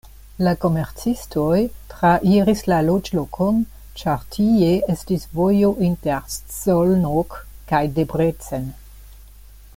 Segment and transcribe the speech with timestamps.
[0.45, 1.57] La komercistoj
[1.91, 3.61] trairis la loĝlokon,
[4.01, 7.39] ĉar tie estis vojo inter Szolnok
[7.73, 8.67] kaj Debrecen.